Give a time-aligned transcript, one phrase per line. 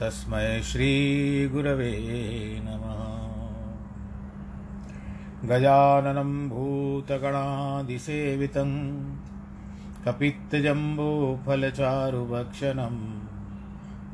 [0.00, 1.92] तस्मै श्रीगुरवे
[2.64, 2.98] नमः।
[5.48, 8.70] गजाननं भूतगणादिसेवितं
[10.04, 13.00] कपित्तजम्बूफलचारुभक्षणम्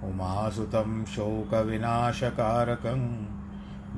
[0.04, 3.02] उमासुतं शोकविनाशकारकं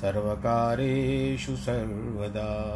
[0.00, 2.72] सर्वकारेषु सर्वदा।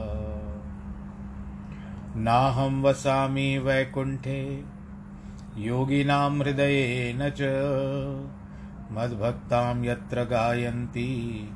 [2.16, 4.64] नाहं वसामि वैकुण्ठे,
[5.56, 7.42] योगिनां हृदयेन च।
[8.92, 11.48] मद्भक्तां यत्र गायन्ति,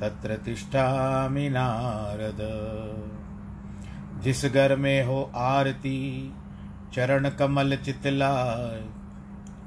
[0.00, 2.38] तत्र तिष्ठामि नारद।
[4.22, 6.32] जिस घर में हो आरती
[6.94, 9.03] चरण कमल चितलाय।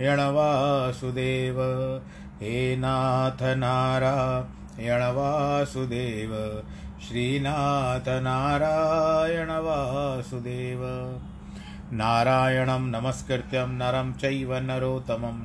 [0.00, 1.56] वासुदेव
[2.36, 6.62] हे नाथ नारायण वासुदेव
[7.08, 10.80] श्रीनाथ नारायण वासुदेव।
[11.92, 15.40] नारायणं नमस्कृत्यं नरं चैव नरोत्तमं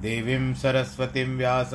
[0.00, 1.70] देवीं सरस्वतीं व्यास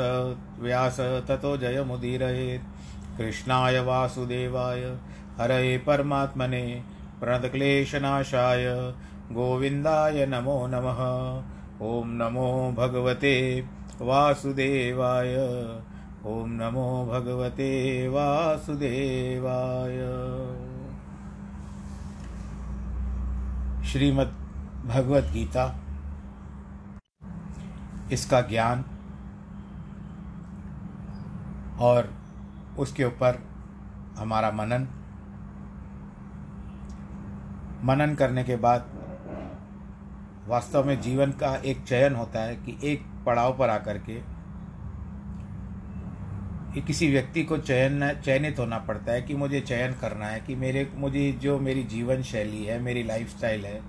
[0.59, 4.97] व्यास ततो जयमुदीरयेत्। कृष्णाय वासुदेवाय,
[5.39, 6.83] हरये परमात्मने।
[7.22, 8.93] प्रणतक्लेशनाशाय,
[9.31, 13.61] गोविन्दाय नमो नमः। ॐ नमो भगवते
[14.01, 15.33] वासुदेवाय।
[16.25, 17.67] ॐ नमो भगवते
[18.07, 19.97] वासुदेवाय।
[23.85, 24.31] श्रीमद्
[24.87, 25.65] भगवत गीता।
[28.11, 28.85] इसका ज्ञान
[31.79, 32.13] और
[32.79, 33.43] उसके ऊपर
[34.17, 34.87] हमारा मनन।
[37.83, 38.91] मनन करने के बाद
[40.47, 44.35] वास्तव में जीवन का एक चयन होता है कि एक पड़ाव पर आकर के
[46.81, 50.91] किसी व्यक्ति को चयन, चयनित होना पड़ता है कि मुझे चयन करना है कि मेरे,
[50.95, 53.81] मुझे जो मेरी जीवन शैली है, मेरी लाइफस्टाइल है,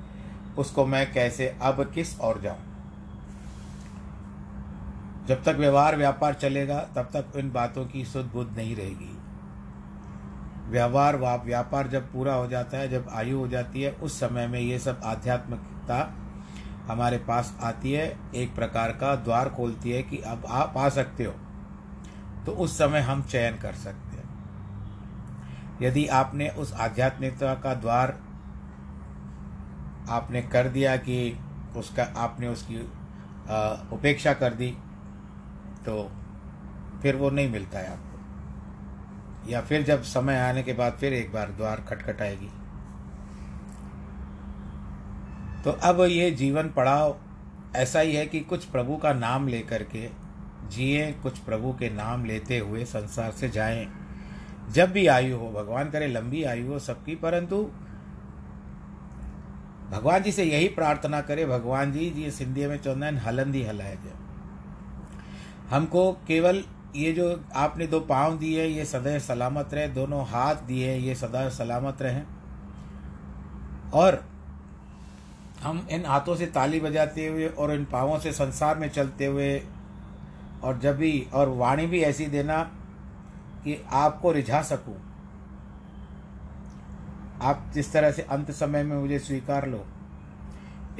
[0.59, 2.59] उसको मैं कैसे, अब किस और जाऊँ?
[5.27, 9.19] जब तक व्यवहार, व्यापार चलेगा, तब तक इन बातों की सुध बुद्ध नहीं रहेगी।
[10.71, 14.61] व्यवहार व्यापार जब पूरा हो जाता है, जब आयु हो जाती है, उस समय में
[14.61, 16.22] ये सब आध्यात्मिकता
[16.88, 21.24] हमारे पास आती है, एक प्रकार का द्वार खोलती है कि अब आप आ सकते
[21.24, 21.32] हो।
[22.47, 24.24] तो उस समय हम चयन कर सकते हैं।
[25.82, 28.16] यदि आपने उस आध्यात्मिकता का द्वार
[30.10, 31.38] आपने कर दिया कि
[31.76, 32.80] उसका, आपने उसकी
[33.92, 34.70] उपेक्षा कर दी
[35.86, 36.10] तो
[37.03, 41.32] फिर वो नहीं मिलता है आपको। या फिर जब समय आने के बाद फिर एक
[41.32, 42.50] बार द्वार खटखटाएगी।
[45.66, 47.16] तो अब ये जीवन पड़ाव
[47.77, 50.09] ऐसा ही है कि कुछ प्रभु का नाम लेकर के
[50.68, 53.86] जिए, कुछ प्रभु के नाम लेते हुए संसार से जाएँ।
[54.72, 57.63] जब भी आयु हो, भगवान करे लंबी आयु हो सबकी, परंतु
[59.91, 64.13] भगवान जी से यही प्रार्थना करे, भगवान जी जी सिंधी में चवंदा आहिनि हलंदी हलाइजे
[65.71, 66.63] हमको केवल
[66.97, 71.48] ये जो आपने दो पाँव दिए, ये सदैव सलामत रहे, दोनों हाथ दिए, ये सदा
[71.48, 72.22] सलामत रहे।
[73.95, 74.35] और
[75.62, 79.58] हम इन हाथों से ताली बजाते हुए और इन पाँवों से संसार में चलते हुए
[80.64, 82.62] और जब भी और वाणी भी ऐसी देना
[83.64, 84.97] कि आपको रिझा सकूँ।
[87.42, 89.84] आप जिस तरह से अंत समय में मुझे स्वीकार लो,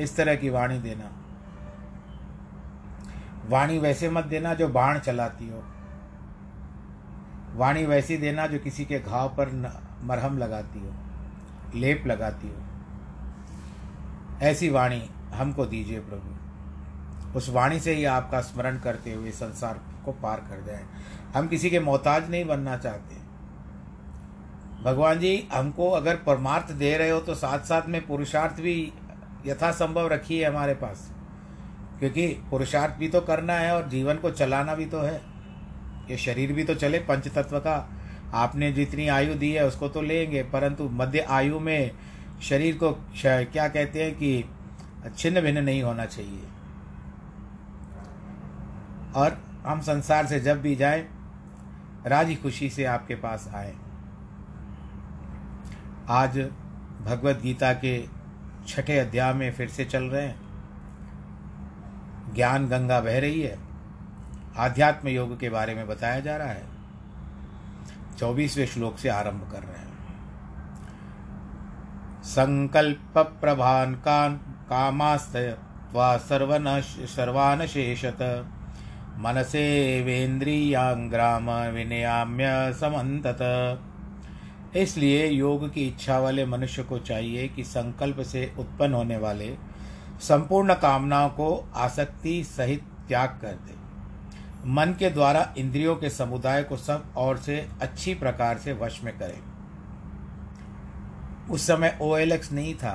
[0.01, 1.11] इस तरह की वाणी देना।
[3.49, 5.63] वाणी वैसे मत देना जो बाण चलाती हो।
[7.55, 9.51] वाणी वैसी देना जो किसी के घाव पर
[10.05, 10.93] मरहम लगाती हो,
[11.75, 12.66] लेप लगाती हो।
[14.43, 15.03] ऐसी वाणी
[15.35, 20.65] हमको दीजिए प्रभु। उस वाणी से ही आपका स्मरण करते हुए संसार को पार कर
[20.67, 20.85] जाए।
[21.35, 23.25] हम किसी के मोहताज नहीं बनना चाहते।
[24.83, 28.93] भगवान जी, हमको अगर परमार्थ दे रहे हो तो साथ साथ में पुरुषार्थ भी
[29.47, 31.11] यथासंभव रखिए हमारे पास।
[31.99, 35.21] क्योंकि पुरुषार्थ भी तो करना है और जीवन को चलाना भी तो है।
[36.11, 37.77] ये शरीर भी तो चले पंच तत्व का।
[38.35, 41.91] आपने जितनी आयु दी है उसको तो लेंगे, परंतु मध्य आयु में
[42.43, 42.93] शरीर को
[43.25, 44.45] क्या कहते हैं कि
[45.19, 46.45] छिन्न भिन्न नहीं होना चाहिए।
[49.17, 51.09] और हम संसार से जब भी जाएँ,
[52.07, 53.75] राज़ी खुशी से आपके पास आए।
[56.09, 56.39] आज
[57.03, 58.09] भगवत गीता के
[58.69, 60.47] छठे अध्याय में फिर से चल रहे हैं।
[62.35, 63.59] ज्ञान गंगा बह रही है।
[64.57, 66.67] आध्यात्म योग के बारे में बताया जा रहा है।
[68.19, 69.86] चौबीसवें श्लोक से आरंभ कर रहे हैं।
[72.27, 74.35] संकल्प प्रभान कान
[74.71, 75.33] कामास्त
[75.97, 76.65] सर्वन
[77.09, 78.23] सर्वान शेषत
[79.19, 79.63] मनसे
[80.03, 83.39] वेन्द्रियांग्राम विनयाम्य समन्तत।
[84.77, 89.55] इसलिए योग की इच्छा वाले मनुष्य को चाहिए कि संकल्प से उत्पन्न होने वाले
[90.21, 93.75] संपूर्ण कामनाओं को आसक्ति सहित त्याग कर दे।
[94.71, 99.19] मन के द्वारा इंद्रियों के समुदाय को सब और से अच्छी प्रकार से वश में
[99.19, 99.41] करें।
[101.51, 102.95] उस समय OLX नहीं था।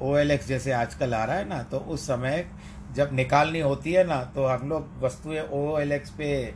[0.00, 2.46] ओएलएक्स जैसे आजकल आ रहा है ना तो उस समय
[2.94, 5.78] जब निकालनी होती है ना तो हम लोग वस्तुएँ ओ
[6.18, 6.54] पे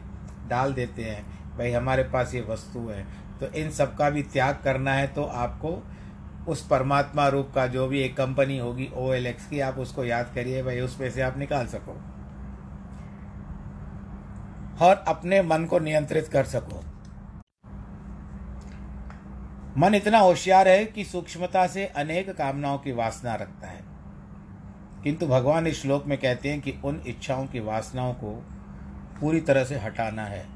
[0.48, 1.24] डाल देते हैं,
[1.58, 3.06] भाई हमारे पास ये वस्तु है।
[3.40, 5.82] तो इन सब का भी त्याग करना है तो आपको
[6.48, 10.62] उस परमात्मा रूप का जो भी एक कंपनी होगी OLX की, आप उसको याद करिए
[10.62, 11.96] भाई उसमें से आप निकाल सको।
[14.86, 16.82] और अपने मन को नियंत्रित कर सको।
[19.78, 23.84] मन इतना होशियार है कि सूक्ष्मता से अनेक कामनाओं की वासना रखता है।
[25.04, 28.44] किंतु भगवान इस श्लोक में कहते हैं कि उन इच्छाओं की वासनाओं को
[29.20, 30.46] पूरी तरह से हटाना है।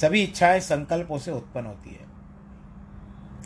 [0.00, 2.08] सभी इच्छाएँ संकल्पों से उत्पन्न होती है।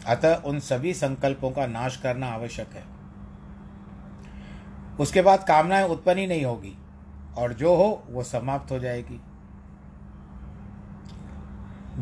[0.07, 2.85] अतः उन सभी संकल्पों का नाश करना आवश्यक है।
[5.01, 6.79] उसके बाद कामनाएँ उत्पन्न ही नहीं होगी
[7.37, 9.21] और जो हो वो समाप्त हो जाएगी।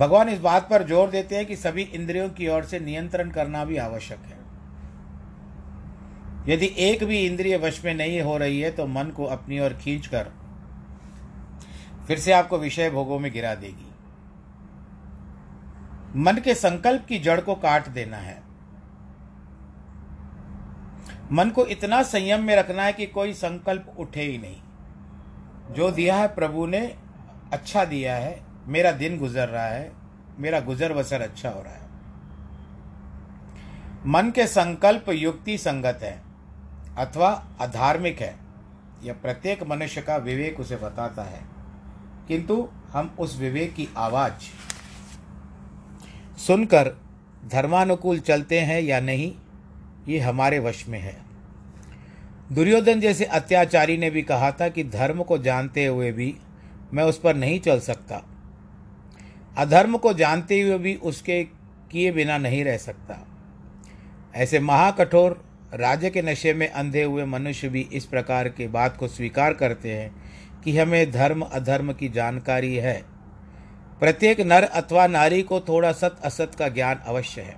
[0.00, 3.64] भगवान इस बात पर ज़ोर देते हैं कि सभी इंद्रियों की ओर से नियंत्रण करना
[3.64, 4.38] भी आवश्यक है।
[6.48, 9.72] यदि एक भी इंद्रिय वश में नहीं हो रही है तो मन को अपनी ओर
[9.74, 10.30] खींचकर
[12.06, 13.88] फिर से आपको विषय भोगों में गिरा देगी।
[16.18, 18.42] मन के संकल्प की जड़ को काट देना है।
[21.32, 26.16] मन को इतना संयम में रखना है कि कोई संकल्प उठे ही नहीं। जो दिया
[26.16, 26.80] है प्रभु ने
[27.52, 28.38] अच्छा दिया है
[28.70, 29.92] मेरा दिन गुजर रहा है,
[30.38, 31.80] मेरा गुजर बसर अच्छा हो रहा है।
[34.06, 36.22] मन के संकल्प युक्ति संगत है,
[36.98, 38.36] अथवा अधार्मिक है
[39.02, 41.40] यह प्रत्येक मनुष्य का विवेक उसे बताता है।
[42.28, 44.32] किंतु हम उस विवेक की आवाज़
[46.38, 46.92] सुनकर
[47.46, 49.34] धर्मानुकूल चलते हैं या नहीं,
[50.08, 51.16] ये हमारे वश में है।
[52.52, 56.36] दुर्योधन जैसे अत्याचारी ने भी कहा था कि धर्म को जानते हुए भी
[56.94, 58.22] मैं उस पर नहीं चल सकता।
[59.58, 61.44] अधर्म को जानते हुए भी उसके
[61.90, 63.26] किए बिना नहीं रह सकता।
[64.34, 69.08] ऐसे महाकठोर राज्य के नशे में अंधे हुए मनुष्य भी इस प्रकार के बात को
[69.08, 70.22] स्वीकार करते हैं
[70.64, 73.04] कि हमें धर्म अधर्म की जानकारी है।
[74.00, 77.56] प्रत्येक नर अथवा नारी को थोड़ा सत असत का ज्ञान अवश्य है।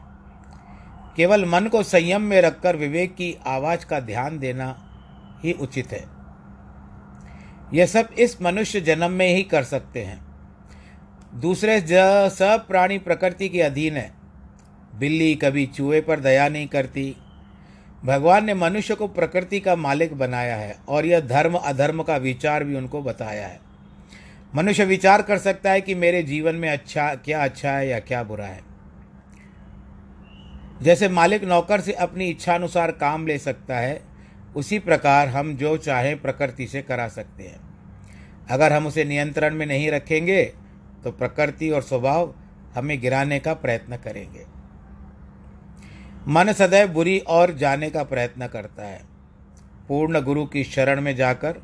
[1.17, 4.89] केवल मन को संयम में रखकर विवेक की आवाज़ का ध्यान देना
[5.45, 6.05] ही उचित है।
[7.75, 10.32] यह सब इस मनुष्य जन्म में ही कर सकते हैं।
[11.33, 11.81] दूसरे
[12.31, 14.11] सब प्राणी प्रकृति के अधीन है।
[14.95, 17.17] बिल्ली कभी चूहे पर दया नहीं करती।
[18.05, 22.65] भगवान ने मनुष्य को प्रकृति का मालिक बनाया है और यह धर्म, अधर्म का विचार
[22.65, 23.61] भी उनको बताया है।
[24.55, 28.23] मनुष्य विचार कर सकता है कि मेरे जीवन में अच्छा क्या अच्छा है या क्या
[28.23, 28.61] बुरा है।
[30.83, 34.01] जैसे मालिक नौकर से अपनी इच्छानुसार काम ले सकता है,
[34.57, 37.61] उसी प्रकार हम जो चाहें प्रकृति से करा सकते हैं।
[38.51, 40.53] अगर हम उसे नियंत्रण में नहीं रखेंगे
[41.05, 42.35] तो प्रकृति और स्वभाव
[42.75, 44.47] हमें गिराने का प्रयत्न करेंगे।
[46.29, 49.01] मन सदैव बुरी और जाने का प्रयत्न करता है।
[49.89, 51.63] पूर्ण गुरु की शरण में जाकर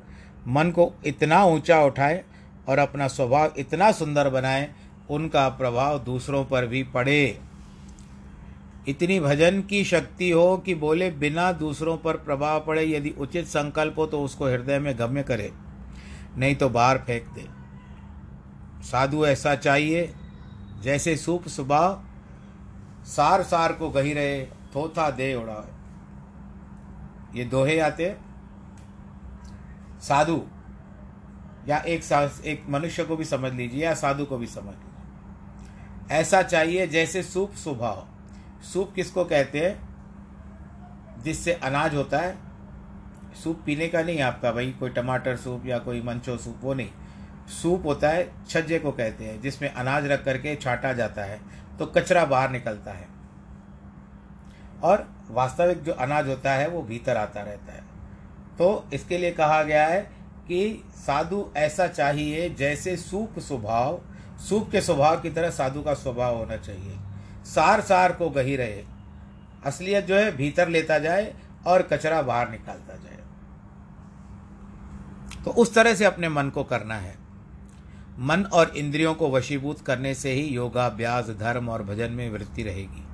[0.49, 2.23] मन को इतना ऊँचा उठाए
[2.69, 4.69] और अपना स्वभाव इतना सुंदर बनाए,
[5.11, 7.39] उनका प्रभाव दूसरों पर भी पड़े।
[8.89, 13.99] इतनी भजन की शक्ति हो कि बोले, बिना दूसरों पर प्रभाव पड़े, यदि उचित संकल्प
[13.99, 15.51] हो तो उसको हृदय में गम्य करे,
[16.37, 17.58] नहीं तो बाहर फेंक दे।
[18.91, 20.15] साधु ऐसा चाहिए,
[20.81, 22.05] जैसे सूप स्वभाव
[23.05, 25.65] सार सार को गही रहे, थोथा दे उड़ा
[27.35, 28.17] ये दोहे आते
[30.01, 30.43] साधु,
[31.69, 32.13] या एक
[32.45, 37.23] एक मनुष्य को भी समझ लीजिए, या साधु को भी समझ लीजिए। ऐसा चाहिए जैसे
[37.23, 38.07] सूप स्वभाव
[38.73, 39.89] सूप किसको कहते हैं?
[41.23, 42.39] जिससे अनाज होता है।
[43.45, 46.91] सूप पीने का नहीं आपका भाई, कोई टमाटर सूप या कोई मंचो सूप, वो नहीं।
[47.53, 51.41] सूप होता है, छज्जे को कहते हैं, जिसमें अनाज रख करके छाटा जाता है
[51.79, 53.07] तो कचरा बाहर निकलता है।
[54.83, 57.83] और वास्तविक जो अनाज होता है, वो भीतर आता रहता है।
[58.59, 60.01] तो इसके लिए कहा गया है
[60.49, 64.01] कि साधु ऐसा चाहिए, जैसे सूप स्वभाव,
[64.49, 66.97] सूप के स्वभाव की तरह साधु का स्वभाव होना चाहिए।
[67.45, 68.85] सार सार को गही रहे।
[69.65, 71.35] असलियत जो है, भीतर लेता जाए
[71.67, 73.17] और कचरा बाहर निकालता जाए।
[75.45, 77.28] तो उस तरह से अपने मन को करना है।
[78.21, 83.05] मन और इंद्रियों को वशीभूत करने से ही योगाभ्यास, धर्म और भजन में वृत्ति रहेगी।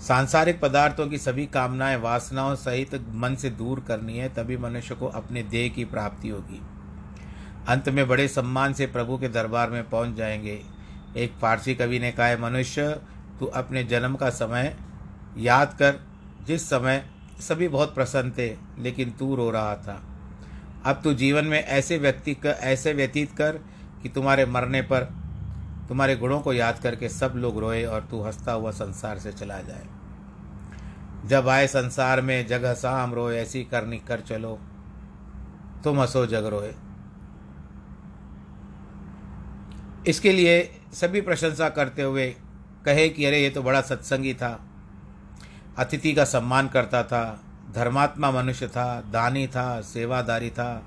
[0.00, 5.06] सांसारिक पदार्थों की सभी कामनाएँ वासनाओं सहित मन से दूर करनी है, तभी मनुष्य को
[5.06, 6.62] अपने देह की प्राप्ति होगी।
[7.68, 10.62] अंत में बड़े सम्मान से प्रभु के दरबार में पहुँच जाएँगे।
[11.16, 13.00] एक फारसी कवि ने कहा है, मनुष्य,
[13.40, 14.76] तू अपने जन्म का समय
[15.38, 16.00] याद कर।
[16.46, 17.06] जिस समय
[17.40, 20.13] सभी बहुत प्रसन्न थे, लेकिन तू रो रहा था।
[20.86, 23.58] अब तू जीवन में ऐसे व्यक्ति कर ऐसे व्यतीत कर
[24.02, 25.04] कि तुम्हारे मरने पर
[25.88, 29.60] तुम्हारे गुणों को याद करके सब लोग रोए और तू हंसता हुआ संसार से चला
[29.60, 29.86] जाए।
[31.28, 34.58] जब आए संसार में जग हंसा हम रोए, ऐसी करनी कर चलो,
[35.84, 36.74] तुम हंसो, जग रोए।
[40.06, 42.28] इसके लिए सभी प्रशंसा करते हुए
[42.84, 44.58] कहे कि अरे, ये तो बड़ा सत्संगी था,
[45.78, 47.43] अतिथि का सम्मान करता था
[47.74, 50.84] धर्मात्मा मनुष्य था, दानी था, सेवादारी था।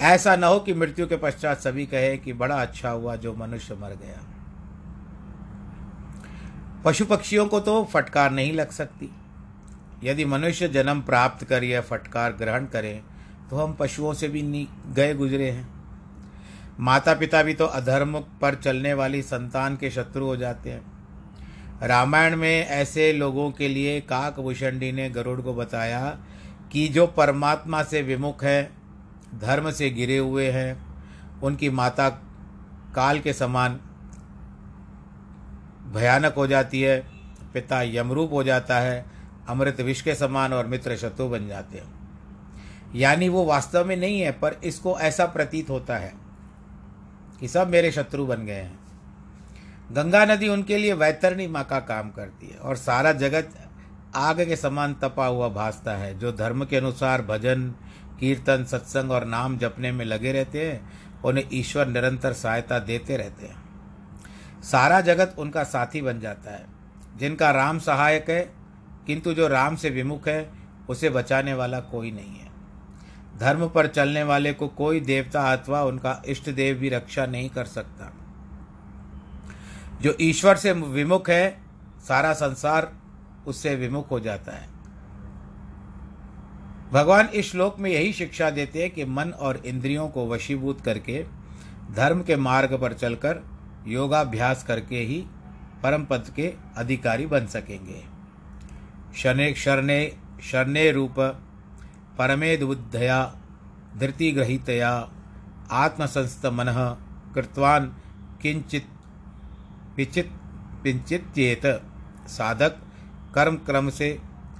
[0.00, 3.74] ऐसा न हो कि मृत्यु के पश्चात सभी कहे कि बड़ा अच्छा हुआ जो मनुष्य
[3.74, 4.20] मर गया।
[6.84, 9.10] पशु पक्षियों को तो फटकार नहीं लग सकती।
[10.04, 13.02] यदि मनुष्य जन्म प्राप्त कर यह फटकार ग्रहण करें
[13.50, 15.68] तो हम पशुओं से भी गए गुजरे हैं।
[16.80, 20.99] माता पिता भी तो अधर्म पर चलने वाली संतान के शत्रु हो जाते हैं।
[21.82, 26.18] रामायण में ऐसे लोगों के लिए काकभूषणी ने गरुड़ को बताया
[26.72, 28.72] कि जो परमात्मा से विमुख है,
[29.40, 30.86] धर्म से गिरे हुए हैं,
[31.40, 32.08] उनकी माता
[32.94, 33.80] काल के समान
[35.92, 37.06] भयानक हो जाती है,
[37.54, 39.06] पिता यमरूप हो जाता है,
[39.48, 42.00] अमृत विष के समान और मित्र शत्रु बन जाते हैं।
[42.94, 46.14] यानी वो वास्तव में नहीं है, पर इसको ऐसा प्रतीत होता है
[47.40, 48.89] कि सब मेरे शत्रु बन गए हैं।
[49.92, 53.52] गंगा नदी उनके लिए वैतरणी माँ का काम करती है और सारा जगत
[54.16, 57.74] आग के समान तपा हुआ भासता है, जो धर्म के अनुसार भजन,
[58.20, 60.90] कीर्तन, सत्संग और नाम जपने में लगे रहते हैं,
[61.22, 63.62] उन्हें ईश्वर निरंतर सहायता देते रहते हैं।
[64.62, 66.66] सारा जगत उनका साथी बन जाता है,
[67.16, 68.54] जिनका राम सहायक है,
[69.06, 70.50] किंतु जो राम से विमुख है,
[70.88, 72.50] उसे बचाने वाला कोई नहीं है।
[73.38, 77.64] धर्म पर चलने वाले को कोई देवता अथवा उनका इष्ट देव भी रक्षा नहीं कर
[77.64, 78.19] सकता।
[80.00, 81.60] जो ईश्वर से विमुख है,
[82.08, 82.92] सारा संसार
[83.46, 84.68] उससे विमुख हो जाता है।
[86.92, 91.26] भगवान इस श्लोक में यही शिक्षा देते हैं कि मन और इंद्रियों को वशीभूत करके,
[91.92, 93.40] धर्म के मार्ग पर चलकर
[93.86, 95.26] योगाभ्यास करके ही
[95.82, 98.04] परम पद के अधिकारी बन सकेंगे।
[99.16, 101.14] शने, शरणे शरणे रूप
[102.18, 103.34] परमेदुद्धया
[103.98, 105.10] धृतिग्रहीतया
[105.72, 106.96] मन
[107.34, 107.96] कृतवान
[108.42, 108.86] किंचित
[109.96, 110.30] पिचित
[110.84, 111.66] पिंचित्येत
[112.28, 112.76] साधक
[113.34, 114.10] कर्म क्रम से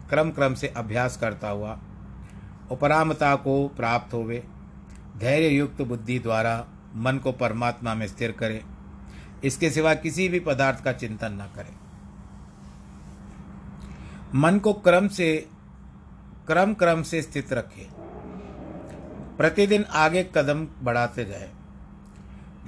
[0.09, 1.79] क्रम क्रम से अभ्यास करता हुआ
[2.71, 4.43] उपरामता को प्राप्त होवे
[5.19, 6.65] धैर्य युक्त बुद्धि द्वारा
[6.97, 8.63] मन को परमात्मा में स्थिर करे,
[9.45, 11.75] इसके सिवा किसी भी पदार्थ का चिंतन न करे।
[14.35, 15.29] मन को क्रम से
[16.47, 17.87] क्रम क्रम से स्थित रखे।
[19.39, 21.51] प्रतिदिन आगे कदम बढ़ाते जाए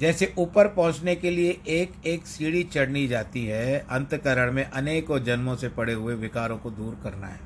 [0.02, 5.56] जैसे ऊपर पहुँचने के लिए एक एक सीढ़ी चढ़नी जाती है, अंतकरण में अनेकों जन्मों
[5.56, 7.40] से पड़े हुए विकारों को दूर करना है।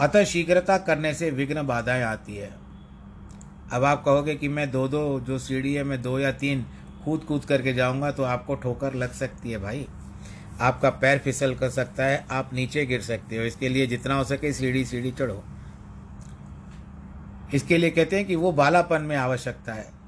[0.00, 2.50] अतः शीघ्रता करने से विघ्न बाधाएँ आती है।
[3.72, 6.66] अब आप कहोगे कि मैं दो दो जो सीढ़ी है, मैं दो या तीन
[7.04, 9.86] कूद कूद करके जाऊँगा तो आपको ठोकर लग सकती है भाई।
[10.60, 14.24] आपका पैर फिसल कर सकता है, आप नीचे गिर सकते हो। इसके लिए जितना हो
[14.24, 15.44] सके सीढ़ी सीढ़ी चढ़ो।
[17.54, 19.99] इसके लिए कहते हैं कि वो बालापन में आवश्यकता है।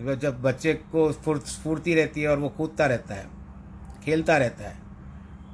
[0.00, 3.28] जब बच्चे को स्फूर्ति रहती है और वो कूदता रहता है,
[4.04, 4.78] खेलता रहता है,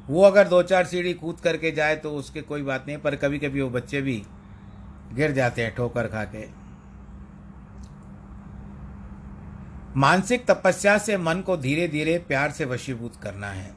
[0.09, 3.39] वो अगर दो चार सीढ़ी कूद करके जाए तो उसके कोई बात नहीं, पर कभी
[3.39, 4.23] कभी वो बच्चे भी
[5.15, 6.47] गिर जाते हैं ठोकर खा के
[9.97, 13.71] मानसिक तपस्या से मन को धीरे धीरे प्यार से वशीभूत करना है।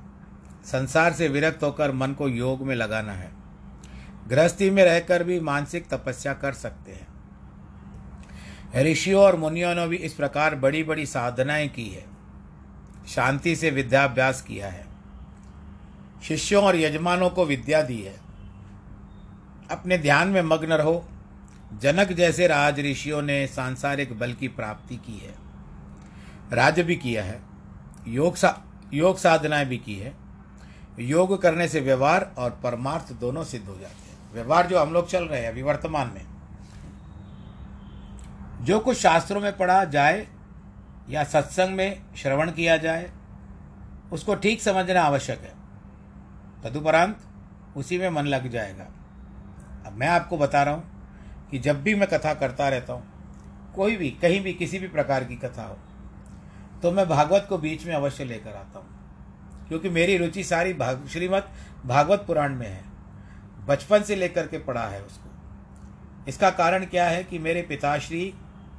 [0.65, 3.31] संसार से विरक्त होकर मन को योग में लगाना है।
[4.27, 7.07] गृहस्थी में रहकर भी मानसिक तपस्या कर सकते हैं।
[8.75, 12.05] ऋषियों और मुनियों ने भी इस प्रकार बड़ी बड़ी साधनाएँ की है।
[13.07, 14.85] शांति से विद्याभ्यास किया है।
[16.23, 18.19] शिष्यों और यजमानों को विद्या दी है।
[19.71, 21.05] अपने ध्यान में मग्न रहो।
[21.81, 25.33] जनक जैसे राज ऋषियों ने सांसारिक बल की प्राप्ति की है।
[26.53, 27.41] राज्य भी किया है।
[28.07, 28.63] योग सा,
[28.93, 30.13] योग साधनाएँ भी की है।
[30.99, 35.09] योग करने से व्यवहार और परमार्थ दोनों सिद्ध हो जाते हैं। व्यवहार जो हम लोग
[35.09, 36.32] चल रहे हैं अभी वर्तमान में
[38.63, 40.27] जो कुछ शास्त्रों में पढ़ा जाए
[41.09, 43.11] या सत्संग में श्रवण किया जाए,
[44.11, 45.53] उसको ठीक समझना आवश्यक है।
[46.63, 47.19] तदुपरांत
[47.77, 48.83] उसी में मन लग जाएगा।
[49.85, 53.03] अब मैं आपको बता रहा हूँ कि जब भी मैं कथा करता रहता हूँ,
[53.75, 55.77] कोई भी, कहीं भी, किसी भी प्रकार की कथा हो
[56.81, 61.07] तो मैं भागवत को बीच में अवश्य लेकर आता हूँ। क्योंकि मेरी रुचि सारी भाग,
[61.07, 61.43] श्रीमद
[61.85, 62.83] भागवत पुराण में है।
[63.65, 65.29] बचपन से लेकर के पढ़ा है उसको।
[66.27, 68.33] इसका कारण क्या है कि मेरे पिताश्री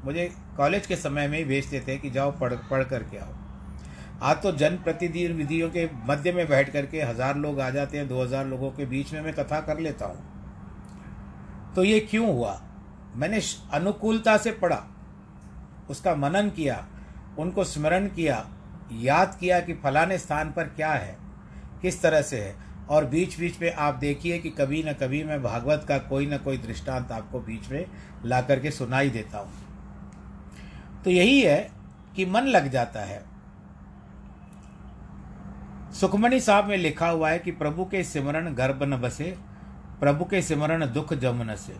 [0.04, 3.32] मुझे कॉलेज के समय में ही भेजते थे कि जाओ पढ़ पढ़ करके आओ।
[4.22, 8.06] आज तो जन प्रतिदिन विधियों के मध्य में बैठ करके हज़ार लोग आ जाते हैं,
[8.08, 12.60] दो हज़ार लोगों के बीच में मैं कथा कर लेता हूँ। तो ये क्यों हुआ?
[13.16, 13.40] मैंने
[13.72, 14.82] अनुकूलता से पढ़ा,
[15.90, 16.84] उसका मनन किया,
[17.38, 18.44] उनको स्मरण किया,
[18.92, 21.16] याद किया कि फलाने स्थान पर क्या है,
[21.82, 22.54] किस तरह से है,
[22.90, 26.36] और बीच बीच में आप देखिए कि कभी न कभी मैं भागवत का कोई ना
[26.38, 27.84] कोई दृष्टांत आपको बीच में
[28.24, 29.52] ला करके सुनाई देता हूँ।
[31.04, 31.70] तो यही है
[32.16, 33.22] कि मन लग जाता है।
[35.92, 39.36] सुखमणि साहब में लिखा हुआ है कि प्रभु के सिमरण गर्भ न बसे,
[40.00, 41.76] प्रभु के सिमरण दुख जम न से।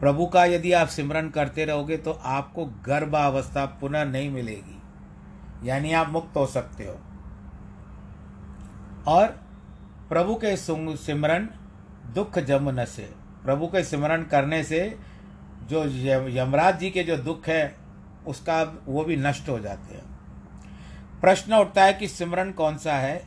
[0.00, 6.08] प्रभु का यदि आप सिमरन करते रहोगे तो आपको गर्भावस्था पुनः नहीं मिलेगी, यानी आप
[6.08, 6.98] मुक्त हो सकते हो।
[9.08, 9.26] और
[10.08, 11.48] प्रभु के सिमरन
[12.14, 13.10] दुख जम न से,
[13.44, 14.98] प्रभु के सिमरन करने से
[15.70, 15.84] जो
[16.30, 17.74] यमराज जी के जो दुख है,
[18.26, 20.02] उसका वो भी नष्ट हो जाते हैं।
[21.20, 23.22] प्रश्न उठता है कि सिमरन कौन सा है,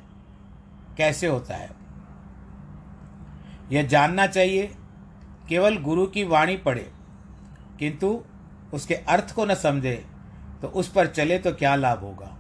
[0.98, 1.70] कैसे होता है?
[3.72, 4.70] यह जानना चाहिए,
[5.50, 6.92] केवल गुरु की वाणी पढ़े,
[7.80, 8.20] किंतु
[8.74, 9.96] उसके अर्थ को न समझे
[10.62, 12.34] तो उस पर चले तो क्या लाभ होगा?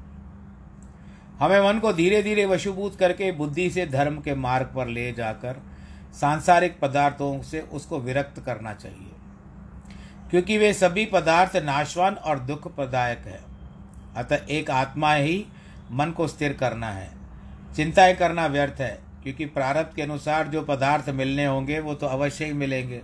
[1.39, 5.61] हमें मन को धीरे धीरे वशुभूत करके बुद्धि से धर्म के मार्ग पर ले जाकर,
[6.13, 9.11] सांसारिक पदार्थों से उसको विरक्त करना चाहिए।
[10.31, 13.39] क्योंकि वे सभी पदार्थ नाशवान और दुख प्रदायक है।
[14.15, 15.45] अतः एक आत्मा ही
[15.91, 17.11] मन को स्थिर करना है।
[17.75, 22.45] चिंताएँ करना व्यर्थ है, क्योंकि प्रारब्ध के अनुसार जो पदार्थ मिलने होंगे, वो तो अवश्य
[22.45, 23.01] ही मिलेंगे।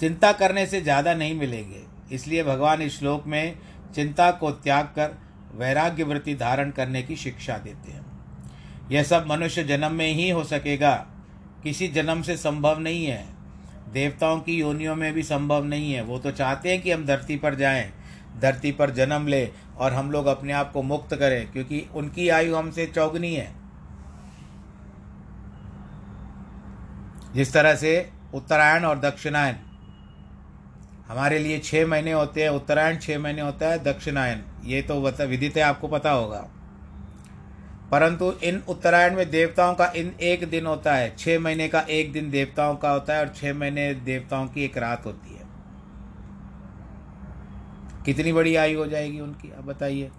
[0.00, 3.58] चिंता करने से ज़्यादा नहीं मिलेंगे। इसलिए भगवान इस श्लोक में
[3.94, 5.18] चिंता को त्याग कर
[5.54, 8.04] वैराग्य वृत्ति धारण करने की शिक्षा देते हैं।
[8.90, 11.06] यह सब मनुष्य जन्म में ही हो सकेगा।
[11.62, 13.31] किसी जन्म से संभव नहीं है।
[13.92, 17.36] देवताओं की योनियों में भी संभव नहीं है। वो तो चाहते हैं कि हम धरती
[17.36, 17.92] पर जाएँ,
[18.40, 22.54] धरती पर जन्म ले और हम लोग अपने आप को मुक्त करें, क्योंकि उनकी आयु
[22.56, 23.50] हमसे चौगनी है।
[27.34, 29.56] जिस तरह से उत्तरायण और दक्षिणायन,
[31.08, 35.56] हमारे लिए छः महीने होते हैं, उत्तरायण छः महीने होता है, दक्षिणायन, ये तो विदित
[35.56, 36.46] है, आपको पता होगा।
[37.92, 42.12] परंतु इन उत्तरायण में देवताओं का इन एक दिन होता है छः महीने का एक
[42.12, 45.42] दिन देवताओं का होता है और छः महीने देवताओं की एक रात होती है।
[48.04, 50.10] कितनी बड़ी आयु हो जाएगी उनकी अब बताइए।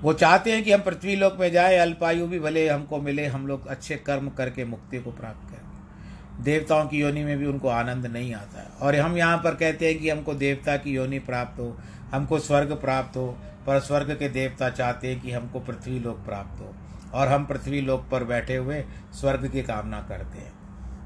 [0.00, 3.46] वो चाहते हैं कि हम पृथ्वी लोक में जाए, अल्पायु भी भले हमको मिले, हम
[3.46, 8.06] लोग अच्छे कर्म करके मुक्ति को प्राप्त करें। देवताओं की योनि में भी उनको आनंद
[8.06, 11.60] नहीं आता है। और हम यहाँ पर कहते हैं कि हमको देवता की योनि प्राप्त
[11.60, 11.78] हो,
[12.12, 16.60] हमको स्वर्ग प्राप्त हो पर स्वर्ग के देवता चाहते हैं कि हमको पृथ्वी लोक प्राप्त
[16.60, 16.74] हो।
[17.14, 20.52] और हम पृथ्वी लोक पर बैठे हुए स्वर्ग की कामना करते हैं।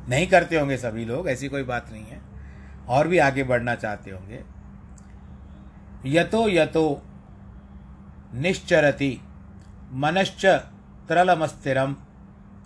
[0.08, 2.20] नहीं करते होंगे सभी लोग, ऐसी कोई बात नहीं है।
[2.88, 4.44] और भी आगे बढ़ना चाहते होंगे।
[6.06, 7.02] यतो यतो
[8.34, 9.20] निश्चरति
[9.92, 10.46] मनश्च
[11.08, 11.96] तरलमस्थिरम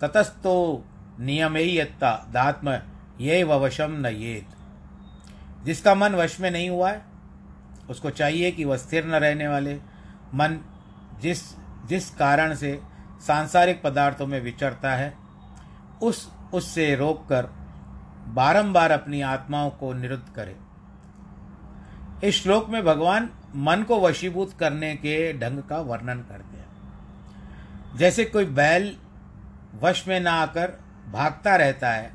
[0.01, 0.85] ततस्तो
[1.19, 2.79] नियमेयत्ता दात्म
[3.21, 4.47] ये वशम न येत
[5.65, 7.16] जिसका मन वश में नहीं हुआ है
[7.89, 9.75] उसको चाहिए कि वह स्थिर न रहने वाले,
[10.33, 10.59] मन
[11.21, 12.81] जिस जिस कारण से
[13.27, 15.13] सांसारिक पदार्थों में विचरता है,
[16.01, 17.45] उस, उससे रोककर
[18.27, 20.55] बारंबार अपनी आत्माओं को निरुद्ध करे।
[22.23, 26.67] इस श्लोक में भगवान मन को वशीभूत करने के ढंग का वर्णन करते हैं।
[27.97, 28.97] जैसे कोई बैल
[29.81, 30.73] वश में ना आकर
[31.11, 32.13] भागता रहता है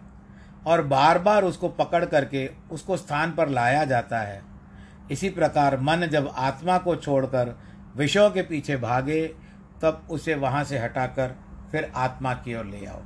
[0.67, 4.52] और बार बार उसको पकड़ करके उसको स्थान पर लाया जाता है
[5.11, 7.55] इसी प्रकार मन जब आत्मा को छोड़कर
[7.97, 9.27] विषयों के पीछे भागे,
[9.83, 11.35] तब उसे वहाँ से हटाकर
[11.73, 13.01] फिर आत्मा की ओर ले आओ।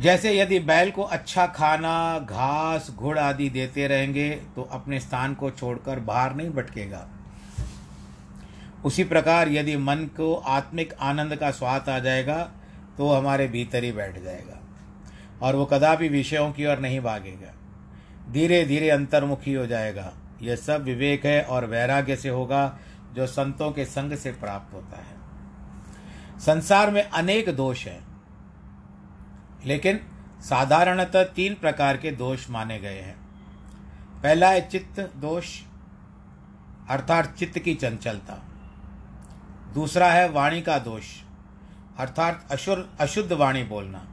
[0.00, 5.50] जैसे यदि बैल को अच्छा खाना, घास घुड़ आदि देते रहेंगे तो अपने स्थान को
[5.50, 7.06] छोड़कर बाहर नहीं भटकेगा।
[8.84, 12.38] उसी प्रकार यदि मन को आत्मिक आनंद का स्वाद आ जाएगा
[12.98, 14.60] तो हमारे भीतर ही बैठ जाएगा,
[15.42, 17.52] और वो कदापि विषयों की ओर नहीं भागेगा।
[18.28, 20.12] धीरे धीरे अंतर्मुखी हो जाएगा।
[20.42, 22.78] यह सब विवेक है और वैराग्य से होगा,
[23.14, 25.14] जो संतों के संग से प्राप्त होता है।
[26.40, 28.06] संसार में अनेक दोष हैं,
[29.64, 30.00] लेकिन
[30.40, 33.16] साधारणतः तीन प्रकार के दोष माने गए हैं।
[34.22, 35.60] पहला है चित्त दोष,
[36.90, 38.42] अर्थात चित्त की चंचलता।
[39.74, 41.04] दूसरा है वाणी का दोष,
[41.98, 44.06] अर्थात अशुद्ध अशुद्ध वाणी बोलना।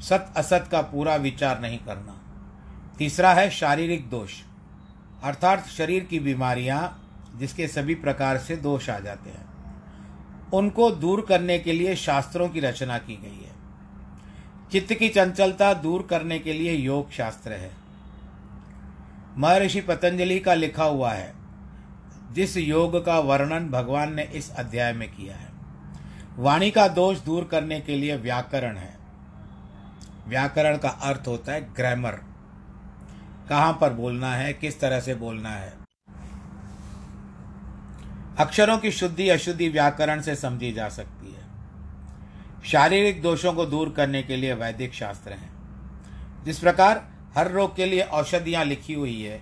[0.00, 2.18] सत असत का पूरा विचार नहीं करना।
[2.98, 4.32] तीसरा है शारीरिक दोष,
[5.22, 6.98] अर्थात शरीर की बीमारियाँ
[7.36, 12.60] जिसके सभी प्रकार से दोष आ जाते हैं। उनको दूर करने के लिए शास्त्रों की
[12.60, 13.52] रचना की गई है।
[14.72, 17.70] चित्त की चंचलता दूर करने के लिए योग शास्त्र है।
[19.38, 21.32] महर्षि पतंजलि का लिखा हुआ है,
[22.32, 25.48] जिस योग का वर्णन भगवान ने इस अध्याय में किया है।
[26.36, 28.94] वाणी का दोष दूर करने के लिए व्याकरण है।
[30.28, 32.18] व्याकरण का अर्थ होता है ग्रामर।
[33.48, 35.72] कहाँ पर बोलना है किस तरह से बोलना है।
[38.38, 41.40] अक्षरों की शुद्धि अशुद्धि व्याकरण से समझी जा सकती है।
[42.62, 45.50] शारीरिक दोषों को दूर करने के लिए वैदिक शास्त्र हैं।
[46.44, 47.02] जिस प्रकार
[47.36, 49.40] हर रोग के लिए औषधियाँ लिखी हुई है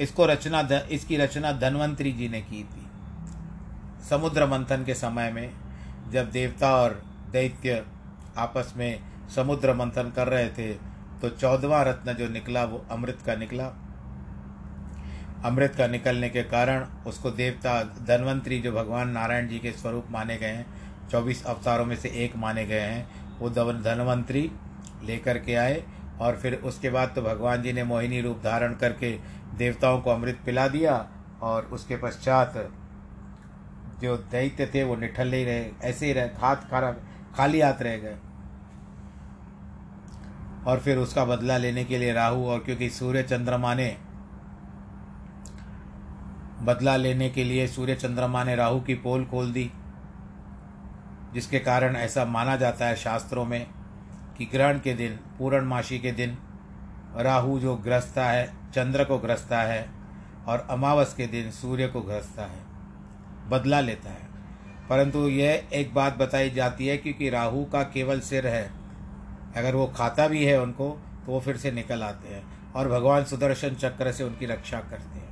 [0.00, 2.86] इसको रचना द, इसकी रचना धनवंतरी जी ने की थी।
[4.08, 5.50] समुद्र मंथन के समय में
[6.10, 7.84] जब देवता और दैत्य
[8.38, 9.00] आपस में
[9.34, 10.72] समुद्र मंथन कर रहे थे
[11.22, 13.64] तो चौदवा रत्न जो निकला, वो अमृत का निकला।
[15.44, 20.36] अमृत का निकलने के कारण उसको देवता धनवंतरी जो भगवान नारायण जी के स्वरूप माने
[20.36, 20.66] गए हैं,
[21.10, 24.50] चौबीस अवतारों में से एक माने गए हैं, वो धनवंतरी
[25.04, 25.82] लेकर के आए
[26.20, 29.12] और फिर उसके बाद तो भगवान जी ने मोहिनी रूप धारण करके
[29.56, 30.94] देवताओं को अमृत पिला दिया
[31.42, 32.54] और उसके पश्चात
[34.00, 36.90] जो दैत्य थे, वो निठल ही रहे, ऐसे ही रहे हाथ खारा,
[37.36, 38.16] खाली हाथ रह गए।
[40.68, 43.96] और फिर उसका बदला लेने के लिए राहु और क्योंकि सूर्य चंद्रमा ने
[46.62, 49.70] बदला लेने के लिए सूर्य चंद्रमा ने राहु की पोल खोल दी,
[51.34, 53.66] जिसके कारण ऐसा माना जाता है शास्त्रों में
[54.38, 56.38] कि ग्रहण के दिन, पूर्णमासी के दिन,
[57.16, 59.88] राहु जो ग्रस्ता है, चंद्र को ग्रस्ता है
[60.46, 62.62] और अमावस के दिन सूर्य को ग्रस्ता है,
[63.48, 64.26] बदला लेता है।
[64.90, 68.77] परंतु यह एक बात बताई जाती है क्योंकि राहु का केवल सिर है
[69.56, 70.88] अगर वो खाता भी है उनको
[71.26, 75.18] तो वो फिर से निकल आते हैं और भगवान सुदर्शन चक्र से उनकी रक्षा करते
[75.18, 75.26] हैं।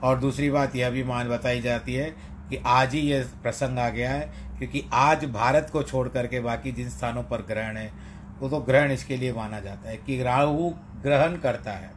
[0.00, 2.14] और दूसरी बात यह भी मान बताई जाती है
[2.50, 6.72] कि आज ही यह प्रसंग आ गया है, क्योंकि आज भारत को छोड़ करके बाकी
[6.72, 7.92] जिन स्थानों पर ग्रहण है,
[8.38, 10.70] वो तो ग्रहण इसके लिए माना जाता है कि राहु
[11.02, 11.90] ग्रहण करता है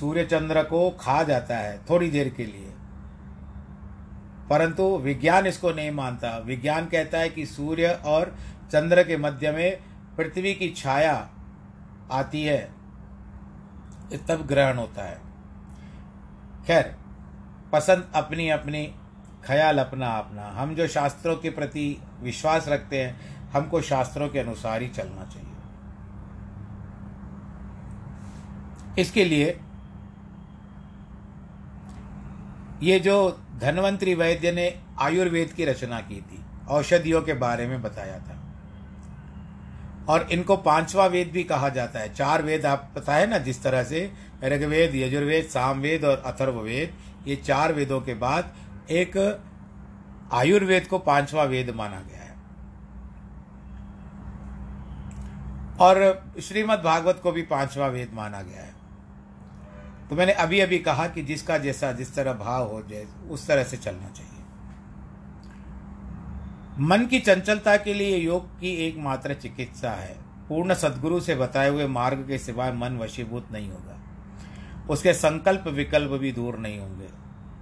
[0.00, 2.70] सूर्य चंद्र को खा जाता है थोड़ी देर के लिए।
[4.50, 8.34] परंतु विज्ञान इसको नहीं मानता। विज्ञान कहता है कि सूर्य और
[8.74, 9.78] चंद्र के मध्य में
[10.16, 11.14] पृथ्वी की छाया
[12.12, 12.58] आती है
[14.28, 15.20] तब ग्रहण होता है।
[16.66, 16.94] खैर,
[17.72, 18.82] पसंद अपनी अपनी,
[19.44, 21.86] ख्याल अपना अपना। हम जो शास्त्रों के प्रति
[22.22, 25.50] विश्वास रखते हैं, हमको शास्त्रों के अनुसार ही चलना चाहिए।
[28.98, 29.58] इसके लिए
[32.82, 33.16] ये जो
[33.60, 34.68] धनवंतरी वैद्य ने
[35.00, 38.33] आयुर्वेद की रचना की थी, औषधियों के बारे में बताया था।
[40.08, 43.62] और इनको पांचवा वेद भी कहा जाता है। चार वेद आप पता है ना, जिस
[43.62, 44.12] तरह से
[44.44, 46.94] ऋग्वेद, यजुर्वेद, सामवेद और अथर्ववेद,
[47.28, 48.54] ये चार वेदों के बाद
[48.90, 49.16] एक
[50.32, 52.24] आयुर्वेद को पांचवा वेद माना गया है।
[55.80, 58.74] और श्रीमद् भागवत को भी पांचवा वेद माना गया है।
[60.10, 63.64] तो मैंने अभी अभी कहा कि जिसका जैसा जिस तरह भाव हो जाए उस तरह
[63.64, 64.33] से चलना चाहिए।
[66.80, 70.16] मन की चंचलता के लिए योग की एकमात्र चिकित्सा है।
[70.48, 73.98] पूर्ण सदगुरु से बताए हुए मार्ग के सिवाय मन वशीभूत नहीं होगा।
[74.90, 77.08] उसके संकल्प विकल्प भी दूर नहीं होंगे।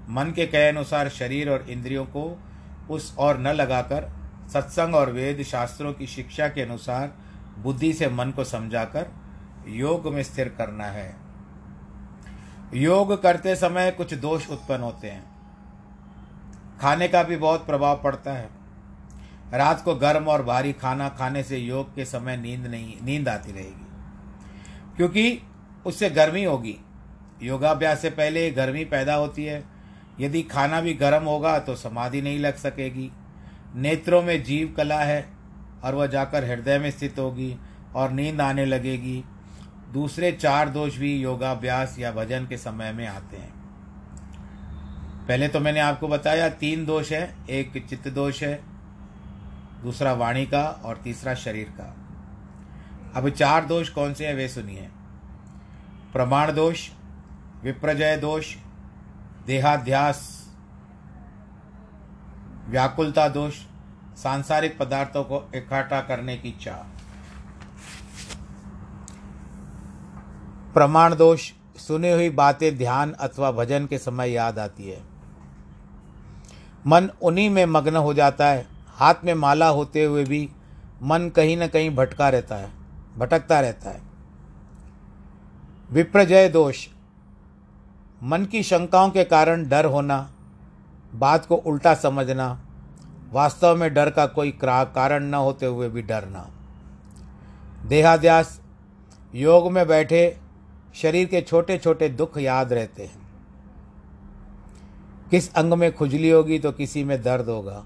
[0.09, 2.43] मन के कहे अनुसार शरीर और इंद्रियों को
[2.91, 4.13] उस और न लगाकर
[4.53, 7.15] सत्संग और वेद शास्त्रों की शिक्षा के अनुसार
[7.59, 9.07] बुद्धि से मन को समझाकर
[9.67, 11.17] योग में स्थिर करना है।
[12.75, 15.25] योग करते समय कुछ दोष उत्पन्न होते हैं।
[16.81, 18.62] खाने का भी बहुत प्रभाव पड़ता है।
[19.55, 23.53] रात को गर्म और भारी खाना खाने से योग के समय नींद नहीं, नींद आती
[23.53, 23.87] रहेगी।
[24.97, 25.43] क्योंकि
[25.87, 26.77] उससे गर्मी होगी।
[27.43, 29.65] योगाभ्यास से पहले गर्मी पैदा होती है।
[30.21, 33.13] यदि खाना भी गर्म होगा तो समाधि नहीं लग सकेगी।
[33.75, 35.29] नेत्रों में जीव कला है
[35.85, 37.57] और वह जाकर हृदय में स्थित होगी
[37.95, 39.25] और नींद आने लगेगी।
[39.93, 43.53] दूसरे चार दोष भी योगाभ्यास या भजन के समय में आते हैं।
[45.29, 48.72] पहले तो मैंने आपको बताया तीन दोष है। एक चित्त दोष है।
[49.83, 51.95] दूसरा वाणी का और तीसरा शरीर का।
[53.17, 54.89] अब चार दोष कौन से हैं, वे सुनिए।
[56.13, 56.89] प्रमाण दोष,
[57.65, 58.55] विप्रजय दोष,
[59.47, 60.51] देहाध्यास,
[62.69, 63.55] व्याकुलता दोष,
[64.17, 66.91] सांसारिक पदार्थों को इकट्ठा करने की चाह
[70.73, 75.01] प्रमाण दोष, सुनी हुई बातें ध्यान अथवा भजन के समय याद आती है।
[76.87, 78.72] मन उन्हीं में मग्न हो जाता है
[79.03, 80.49] हाथ में माला होते हुए भी
[81.03, 82.71] मन कहीं ना कहीं भटका रहता है,
[83.19, 84.03] भटकता रहता है।
[85.91, 86.87] विप्रजय दोष।
[88.23, 90.33] मन की शंकाओं के कारण डर होना,
[91.15, 92.47] बात को उल्टा समझना,
[93.33, 96.49] वास्तव में डर का कोई कारण न होते हुए भी डरना।
[97.87, 98.61] देहाद्यास
[99.35, 100.37] योग में बैठे
[100.95, 103.21] शरीर के छोटे छोटे दुख याद रहते हैं।
[105.31, 107.85] किस अंग में खुजली होगी तो किसी में दर्द होगा।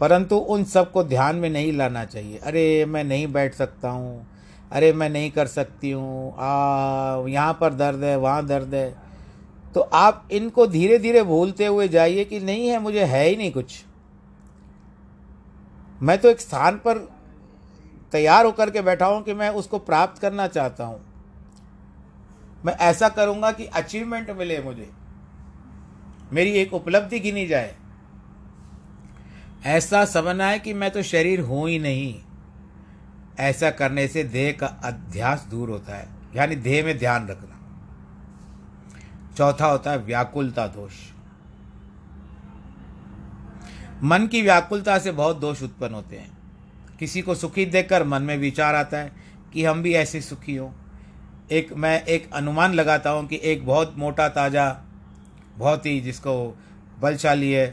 [0.00, 4.26] परंतु उन सबको ध्यान में नहीं लाना चाहिए। अरे, मैं नहीं बैठ सकता हूँ।
[4.72, 8.94] अरे, मैं नहीं कर सकती हूँ। आ, यहाँ पर दर्द है, वहाँ दर्द है।
[9.74, 13.52] तो आप इनको धीरे धीरे भूलते हुए जाइए कि नहीं है, मुझे है ही नहीं
[13.52, 13.84] कुछ।
[16.02, 16.98] मैं तो एक स्थान पर
[18.12, 21.00] तैयार होकर के बैठा हूँ कि मैं उसको प्राप्त करना चाहता हूँ।
[22.64, 24.90] मैं ऐसा करूँगा कि अचीवमेंट मिले मुझे।
[26.32, 27.76] मेरी एक उपलब्धि गिनी जाए।
[29.64, 32.14] ऐसा समझना है कि मैं तो शरीर हूँ ही नहीं।
[33.38, 37.58] ऐसा करने से देह का अध्यास दूर होता है, यानी देह में ध्यान रखना।
[39.36, 40.92] चौथा होता है व्याकुलता दोष।
[44.02, 46.30] मन की व्याकुलता से बहुत दोष उत्पन्न होते हैं।
[46.98, 49.12] किसी को सुखी देखकर मन में विचार आता है
[49.52, 50.70] कि हम भी ऐसे सुखी हों।
[51.50, 54.70] एक, मैं एक अनुमान लगाता हूँ कि एक बहुत मोटा ताज़ा,
[55.56, 56.58] बहुत ही जिसको
[57.00, 57.66] बलशाली है,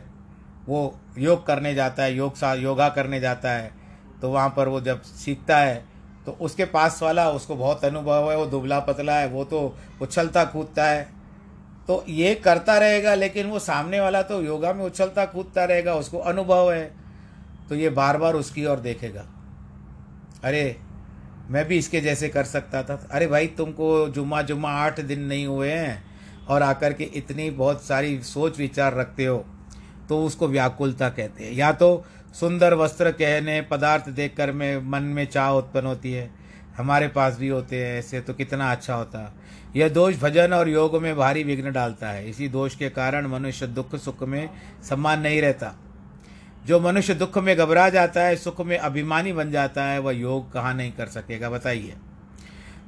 [0.67, 3.71] वो योग करने जाता है, योग सा, योगा करने जाता है
[4.21, 5.83] तो वहाँ पर वो जब सीखता है
[6.25, 10.43] तो उसके पास वाला, उसको बहुत अनुभव है, वो दुबला पतला है, वो तो उछलता
[10.45, 11.07] कूदता है।
[11.87, 16.17] तो ये करता रहेगा, लेकिन वो सामने वाला तो योगा में उछलता कूदता रहेगा, उसको
[16.19, 16.91] अनुभव है
[17.69, 19.25] तो ये बार बार उसकी ओर देखेगा।
[20.43, 20.75] अरे,
[21.49, 25.45] मैं भी इसके जैसे कर सकता था, अरे भाई तुमको जुम्मा जुम्मा आठ दिन नहीं
[25.47, 26.03] हुए हैं,
[26.47, 29.45] और आकर के इतनी बहुत सारी सोच विचार रखते हो।
[30.09, 35.25] तो उसको व्याकुलता कहते हैं। या तो सुंदर वस्त्र कहने, पदार्थ देखकर में मन में
[35.25, 36.31] चाह उत्पन्न होती है।
[36.77, 39.35] हमारे पास भी होते हैं ऐसे तो कितना अच्छा होता।
[39.75, 43.67] यह दोष भजन और योग में भारी विघ्न डालता है। इसी दोष के कारण मनुष्य
[43.67, 44.49] दुख सुख में
[44.89, 45.73] सम्मान नहीं रहता।
[46.65, 50.51] जो मनुष्य दुख में घबरा जाता है, सुख में अभिमानी बन जाता है, वह योग
[50.51, 51.95] कहाँ नहीं कर सकेगा, बताइए।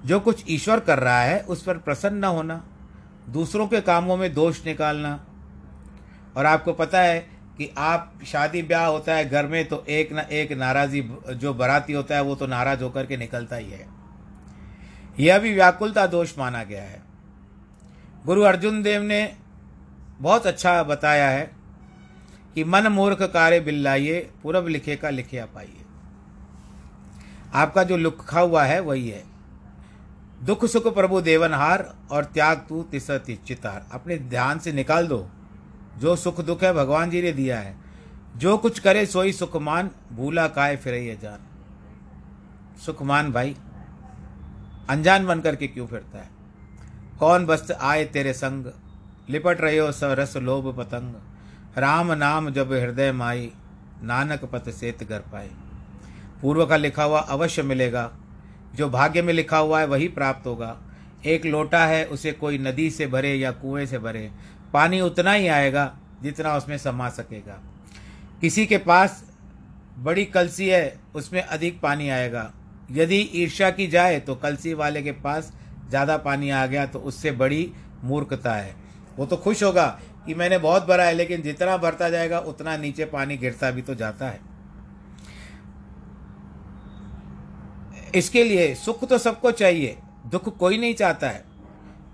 [0.05, 2.65] जो कुछ ईश्वर कर रहा है, उस पर प्रसन्न न होना,
[3.29, 5.25] दूसरों के कामों में दोष निकालना
[6.37, 7.19] और आपको पता है
[7.57, 11.01] कि आप शादी ब्याह होता है घर में तो एक ना एक नाराज़ी
[11.35, 13.87] जो बराती होता है, वो तो नाराज़ होकर के निकलता ही है।
[15.19, 17.01] यह भी व्याकुलता दोष माना गया है।
[18.25, 19.35] गुरु अर्जुन देव ने
[20.19, 21.51] बहुत अच्छा बताया है
[22.55, 25.81] कि मन मूर्ख कार्य बिल्लाइए पूर्व लिखे का लिखे पाइए।
[27.53, 29.23] आपका जो लिखा हुआ है, वही है।
[30.43, 35.29] दुख सुख प्रभु देवनहार और त्याग तू तिसती चितार। अपने ध्यान से निकाल दो।
[35.97, 37.77] जो सुख दुख है भगवान जी ने दिया है।
[38.37, 41.39] जो कुछ करे सोई सुखमान, भूला काय फिर जान।
[42.85, 43.55] सुखमान भाई,
[44.89, 46.29] अनजान बन करके क्यों फिरता है?
[47.19, 48.65] कौन बस्त आए तेरे संग?
[49.29, 51.13] लिपट रहे हो सरस लोभ पतंग।
[51.77, 53.51] राम नाम जब हृदय माई,
[54.03, 55.49] नानक पत सेत कर पाए
[56.41, 58.11] पूर्व का लिखा हुआ अवश्य मिलेगा।
[58.75, 60.81] जो भाग्य में लिखा हुआ है वही प्राप्त होगा।
[61.25, 64.31] एक लोटा है, उसे कोई नदी से भरे या कुएँ से भरे।
[64.73, 65.91] पानी उतना ही आएगा
[66.23, 67.59] जितना उसमें समा सकेगा।
[68.41, 69.23] किसी के पास
[69.99, 72.51] बड़ी कलसी है, उसमें अधिक पानी आएगा।
[72.91, 75.51] यदि ईर्ष्या की जाए तो कलसी वाले के पास
[75.89, 77.71] ज़्यादा पानी आ गया तो उससे बड़ी
[78.03, 78.75] मूर्खता है।
[79.17, 79.87] वो तो खुश होगा
[80.25, 83.95] कि मैंने बहुत भरा है, लेकिन जितना भरता जाएगा, उतना नीचे पानी गिरता भी तो
[83.95, 84.39] जाता है।
[88.15, 91.43] इसके लिए सुख तो सबको चाहिए, दुख कोई नहीं चाहता है।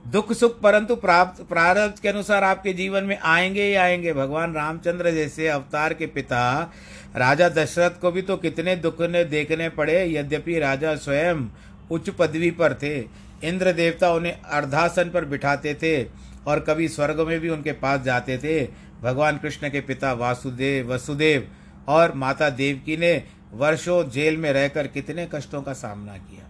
[0.07, 5.11] दुख सुख परंतु प्राप्त प्रारब्ध के अनुसार आपके जीवन में आएँगे ही आएँगे। भगवान रामचंद्र
[5.11, 6.71] जैसे अवतार के पिता,
[7.15, 11.47] राजा दशरथ को भी तो कितने दुख ने देखने पड़े, यद्यपि राजा स्वयं
[11.91, 12.99] उच्च पदवी पर थे।
[13.43, 16.03] इंद्र देवता उन्हें अर्धासन पर बिठाते थे
[16.47, 18.67] और कभी स्वर्ग में भी उनके पास जाते थे।
[19.01, 21.47] भगवान कृष्ण के पिता वासुदेव वसुदेव
[21.87, 26.43] और माता देवकी ने वर्षों जेल में रहकर कितने कष्टों का सामना किया।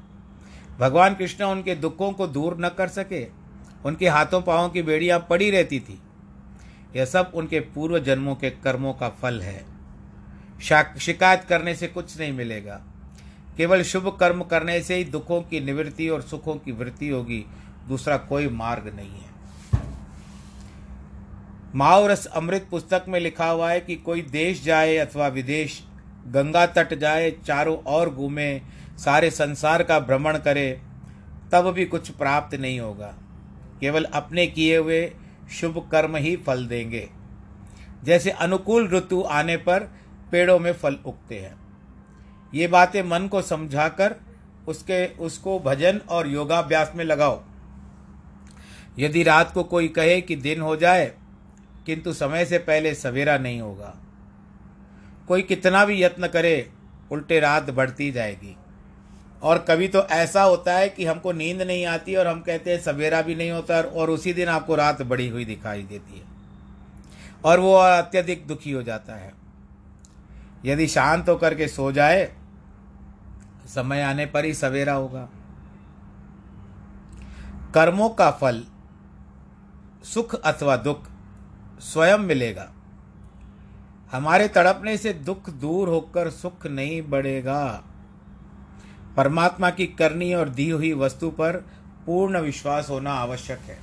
[0.79, 3.46] भगवान कृष्ण उनके दुखों को दूर न कर सके।
[3.85, 5.99] उनके हाथों पांवों की बेड़ियाँ पड़ी रहती थी।
[6.95, 9.65] यह सब उनके पूर्व जन्मों के कर्मों का फल है।
[10.99, 12.81] शिकायत करने से कुछ नहीं मिलेगा।
[13.57, 17.45] केवल शुभ कर्म करने से ही दुखों की निवृत्ति और सुखों की वृत्ति होगी,
[17.87, 19.37] दूसरा कोई मार्ग नहीं है।
[21.75, 25.83] माओरस अमृत पुस्तक में लिखा हुआ है कि कोई देश जाए अथवा विदेश,
[26.27, 28.61] गंगा तट जाए, चारों ओर घूमे,
[28.97, 30.81] सारे संसार का भ्रमण करे,
[31.51, 33.13] तब भी कुछ प्राप्त नहीं होगा।
[33.81, 35.11] केवल अपने किए हुए
[35.51, 37.09] शुभ कर्म ही फल देंगे।
[38.03, 39.83] जैसे अनुकूल ऋतु आने पर
[40.31, 41.55] पेड़ों में फल उगते हैं।
[42.53, 44.15] ये बातें मन को समझाकर
[44.67, 47.41] उसके, उसको भजन और योगाभ्यास में लगाओ।
[48.99, 51.13] यदि रात को कोई कहे कि दिन हो जाए,
[51.85, 53.93] किंतु समय से पहले सवेरा नहीं होगा।
[55.27, 56.69] कोई कितना भी यत्न करे,
[57.11, 58.55] उल्टे रात बढ़ती जाएगी।
[59.43, 62.81] और कभी तो ऐसा होता है कि हमको नींद नहीं आती और हम कहते हैं
[62.81, 66.25] सवेरा भी नहीं होता और उसी दिन आपको रात बड़ी हुई दिखाई देती है।
[67.45, 69.33] और वो अत्यधिक दुखी हो जाता है।
[70.65, 72.33] यदि शांत होकर के सो जाए,
[73.65, 75.29] समय आने पर ही सवेरा होगा।
[77.73, 78.63] कर्मों का फल,
[80.03, 81.07] सुख अथवा दुख
[81.79, 82.71] स्वयं मिलेगा।
[84.11, 87.83] हमारे तड़पने से दुख दूर होकर सुख नहीं बढ़ेगा।
[89.17, 91.55] परमात्मा की करनी और दी हुई वस्तु पर
[92.05, 93.77] पूर्ण विश्वास होना आवश्यक है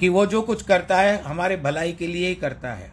[0.00, 2.92] कि वो जो कुछ करता है, हमारे भलाई के लिए ही करता है।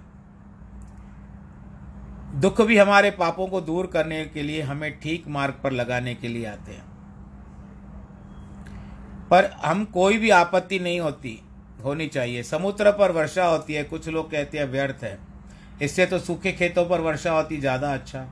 [2.39, 6.27] दुख भी हमारे पापों को दूर करने के लिए, हमें ठीक मार्ग पर लगाने के
[6.27, 6.89] लिए आते हैं।
[9.29, 11.39] पर हम कोई भी आपत्ति नहीं होती,
[11.83, 15.17] होनी चाहिए। समुद्र पर वर्षा होती है, कुछ लोग कहते हैं व्यर्थ है।
[15.81, 18.25] इससे तो सूखे खेतों पर वर्षा होती, ज़्यादा अच्छा।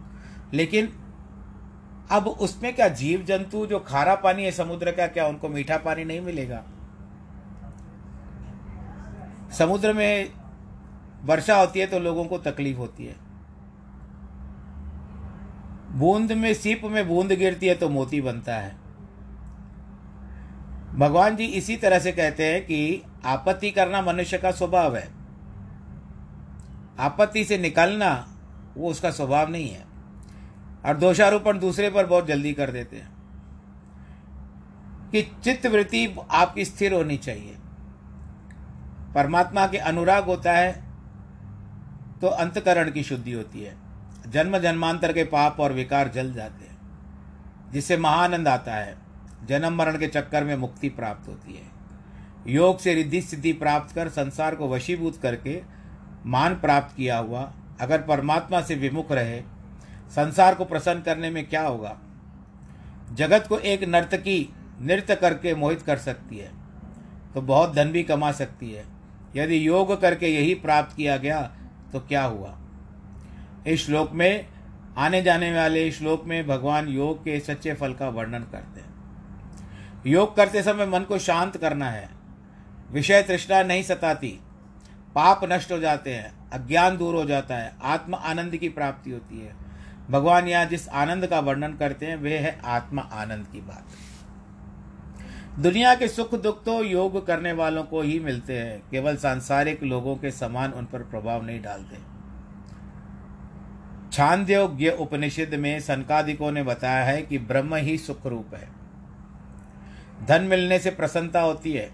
[0.53, 0.89] लेकिन
[2.11, 6.03] अब उसमें क्या जीव जंतु जो खारा पानी है, समुद्र का क्या उनको मीठा पानी
[6.03, 6.63] नहीं मिलेगा?
[9.57, 10.31] समुद्र में
[11.23, 13.15] वर्षा होती है तो लोगों को तकलीफ़ होती है।
[15.91, 18.77] बूंद में, सीप में बूंद गिरती है तो मोती बनता है।
[20.95, 25.07] भगवान जी इसी तरह से कहते हैं कि आपत्ति करना मनुष्य का स्वभाव है।
[26.99, 28.27] आपत्ति से निकलना
[28.77, 29.88] वो उसका स्वभाव नहीं है।
[30.85, 33.09] और दोषारोपण दूसरे पर बहुत जल्दी कर देते हैं।
[35.11, 37.55] कि चित्त वृत्ति आपकी स्थिर होनी चाहिए।
[39.15, 40.71] परमात्मा के अनुराग होता है
[42.21, 43.75] तो अंतकरण की शुद्धि होती है।
[44.27, 46.77] जन्म जन्मांतर के पाप और विकार जल जाते हैं,
[47.71, 48.97] जिससे महानंद आता है।
[49.45, 51.69] जन्म मरण के चक्कर में मुक्ति प्राप्त होती है।
[52.47, 55.61] योग से रिद्धि सिद्धि प्राप्त कर संसार को वशीभूत करके
[56.25, 59.41] मान प्राप्त किया हुआ, अगर परमात्मा से विमुख रहे
[60.09, 61.97] संसार को प्रसन्न करने में क्या होगा?
[63.13, 66.51] जगत को एक नर्तकी नृत्य करके मोहित कर सकती है
[67.33, 68.85] तो बहुत धन भी कमा सकती है।
[69.35, 71.41] यदि योग करके यही प्राप्त किया गया
[71.93, 72.57] तो क्या हुआ?
[73.67, 74.47] इस श्लोक में,
[74.97, 78.87] आने जाने वाले श्लोक में भगवान योग के सच्चे फल का वर्णन करते हैं।
[80.07, 82.09] योग करते समय मन को शांत करना है।
[82.91, 84.39] विषय तृष्णा नहीं सताती।
[85.15, 89.39] पाप नष्ट हो जाते हैं, अज्ञान दूर हो जाता है, आत्म आनंद की प्राप्ति होती
[89.39, 89.53] है।
[90.09, 93.85] भगवान यहाँ जिस आनंद का वर्णन करते हैं वह है आत्मा आनंद की बात।
[95.59, 100.15] दुनिया के सुख दुख तो योग करने वालों को ही मिलते हैं, केवल सांसारिक लोगों
[100.15, 101.97] के समान उन पर प्रभाव नहीं डालते।
[104.12, 108.67] छांद्योग्य उपनिषद में संकादिकों ने बताया है कि ब्रह्म ही सुख रूप है।
[110.27, 111.89] धन मिलने से प्रसन्नता होती है,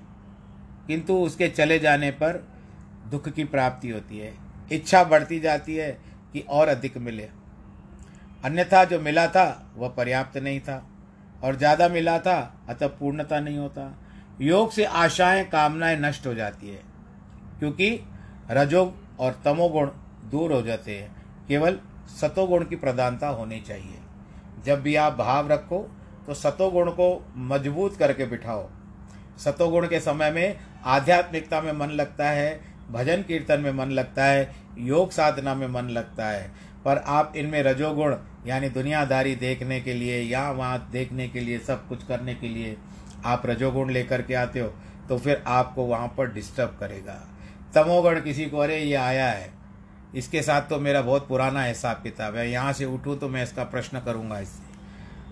[0.88, 2.44] किंतु उसके चले जाने पर
[3.12, 4.34] दुख की प्राप्ति होती है।
[4.72, 5.92] इच्छा बढ़ती जाती है
[6.34, 7.30] कि और अधिक मिले।
[8.46, 10.86] अन्यथा जो मिला था, वह पर्याप्त नहीं था।
[11.44, 12.38] और ज़्यादा मिला था,
[12.70, 13.92] अतः पूर्णता नहीं होता।
[14.42, 16.82] योग से आशाएँ, कामनाएँ नष्ट हो जाती है,
[17.60, 17.90] क्योंकि
[18.52, 19.90] रजोग और तमोगुण
[20.32, 21.16] दूर हो जाते हैं।
[21.48, 21.80] केवल
[22.12, 24.00] सतोगुण की प्रधानता होनी चाहिए।
[24.66, 25.80] जब भी आप भाव रखो
[26.28, 28.68] तो सतोगुण को मज़बूत करके बिठाओ।
[29.38, 32.60] सतोगुण के समय में आध्यात्मिकता में मन लगता है,
[32.92, 36.50] भजन कीर्तन में मन लगता है, योग साधना में मन लगता है।
[36.86, 38.16] पर आप इनमें रजोगुण
[38.46, 42.78] यानी दुनियादारी देखने के लिए या वहाँ देखने के लिए, सब कुछ करने के लिए
[43.26, 44.74] आप रजोगुण लेकर के आते हो
[45.10, 47.28] तो फिर आपको वहाँ पर डिस्टर्ब करेगा।
[47.76, 49.54] तमोगुण किसी को, अरे, ये आया है।
[50.16, 53.64] इसके साथ तो मेरा बहुत पुराना हिसाब किताब है। यहाँ से उठूँ तो मैं इसका
[53.64, 54.64] प्रश्न करूँगा इससे।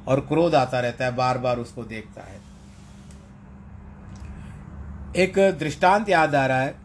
[0.07, 2.41] और क्रोध आता रहता है बार बार उसको देखता है।
[5.16, 6.76] एक दृष्टांत याद आ रहा है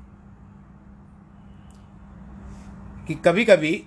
[3.07, 3.85] कि कभी कभी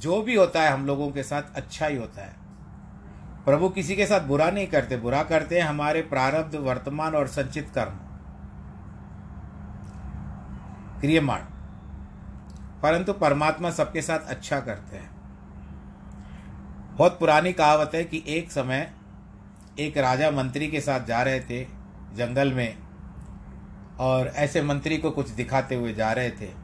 [0.00, 2.36] जो भी होता है हम लोगों के साथ अच्छा ही होता है।
[3.44, 7.70] प्रभु किसी के साथ बुरा नहीं करते, बुरा करते हैं हमारे प्रारब्ध, वर्तमान और संचित
[7.74, 7.92] कर्म।
[11.00, 11.40] क्रियमाण।
[12.82, 15.10] परंतु परमात्मा सबके साथ अच्छा करते हैं।
[16.96, 18.92] बहुत पुरानी कहावत है कि एक समय
[19.78, 21.64] एक राजा मंत्री के साथ जा रहे थे
[22.14, 22.78] जंगल में
[24.00, 26.63] और ऐसे मंत्री को कुछ दिखाते हुए जा रहे थे।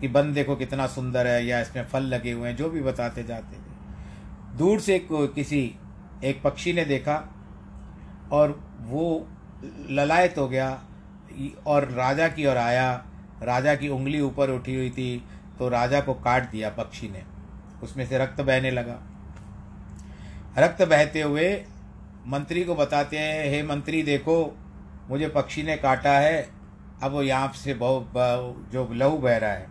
[0.00, 3.22] कि बन देखो कितना सुंदर है या इसमें फल लगे हुए हैं, जो भी बताते
[3.24, 5.62] जाते थे। दूर से किसी
[6.24, 7.16] एक पक्षी ने देखा
[8.32, 9.26] और वो
[9.90, 10.70] ललायत हो गया
[11.66, 12.92] और राजा की ओर आया।
[13.42, 15.22] राजा की उंगली ऊपर उठी हुई थी
[15.58, 17.22] तो राजा को काट दिया पक्षी ने।
[17.82, 18.98] उसमें से रक्त बहने लगा।
[20.58, 21.48] रक्त बहते हुए
[22.26, 24.56] मंत्री को बताते हैं, हे मंत्री, देखो,
[25.10, 26.48] मुझे पक्षी ने काटा है,
[27.02, 28.12] अब वो यहाँ से बहुत
[28.72, 29.66] जो लहू बह रहा है।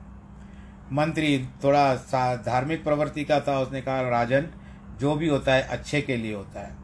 [0.91, 1.95] मंत्री, थोड़ा
[2.35, 4.47] धार्मिक प्रवृत्ति का था, उसने कहा, राजन,
[4.99, 6.75] जो भी होता है, अच्छे के लिए होता है।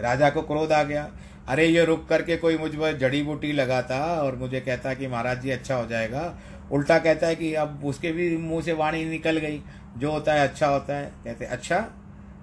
[0.00, 1.10] राजा को क्रोध आ गया।
[1.48, 5.42] अरे, ये रुक करके कोई मुझ पर जड़ी बूटी लगाता और मुझे कहता कि महाराज
[5.42, 6.38] जी अच्छा हो जाएगा।
[6.72, 9.62] उल्टा कहता है कि अब उसके भी मुँह से वाणी निकल गई।
[9.96, 11.88] जो होता है अच्छा होता है। कहते अच्छा?